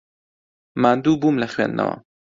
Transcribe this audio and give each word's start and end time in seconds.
ماندوو 0.81 1.19
بووم 1.21 1.35
لە 1.41 1.47
خوێندنەوە. 1.53 1.95